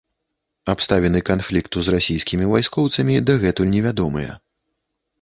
[0.73, 4.31] Абставіны канфлікту з расійскімі вайскоўцамі дагэтуль невядомыя.